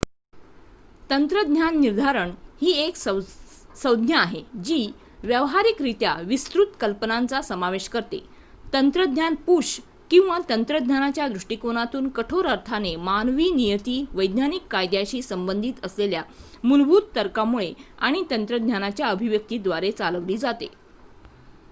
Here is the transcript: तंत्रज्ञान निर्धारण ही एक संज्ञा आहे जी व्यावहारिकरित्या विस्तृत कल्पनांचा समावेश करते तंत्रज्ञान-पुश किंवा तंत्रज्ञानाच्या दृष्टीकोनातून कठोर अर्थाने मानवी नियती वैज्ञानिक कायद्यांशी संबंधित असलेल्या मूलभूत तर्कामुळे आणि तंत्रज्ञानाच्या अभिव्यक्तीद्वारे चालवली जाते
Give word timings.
तंत्रज्ञान 1.09 1.77
निर्धारण 1.79 2.31
ही 2.61 2.71
एक 2.83 2.95
संज्ञा 2.97 4.19
आहे 4.19 4.41
जी 4.65 4.77
व्यावहारिकरित्या 5.23 6.13
विस्तृत 6.27 6.71
कल्पनांचा 6.79 7.41
समावेश 7.41 7.87
करते 7.89 8.19
तंत्रज्ञान-पुश 8.73 9.77
किंवा 10.11 10.37
तंत्रज्ञानाच्या 10.49 11.27
दृष्टीकोनातून 11.27 12.07
कठोर 12.15 12.45
अर्थाने 12.47 12.95
मानवी 13.01 13.49
नियती 13.55 14.03
वैज्ञानिक 14.13 14.67
कायद्यांशी 14.71 15.21
संबंधित 15.21 15.85
असलेल्या 15.85 16.23
मूलभूत 16.63 17.15
तर्कामुळे 17.15 17.71
आणि 17.99 18.23
तंत्रज्ञानाच्या 18.31 19.07
अभिव्यक्तीद्वारे 19.07 19.91
चालवली 19.91 20.37
जाते 20.37 20.69